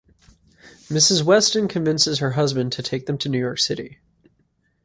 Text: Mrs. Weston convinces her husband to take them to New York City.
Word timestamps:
Mrs. 0.87 1.21
Weston 1.21 1.67
convinces 1.67 2.17
her 2.17 2.31
husband 2.31 2.71
to 2.71 2.81
take 2.81 3.05
them 3.05 3.19
to 3.19 3.29
New 3.29 3.37
York 3.37 3.59
City. 3.59 3.99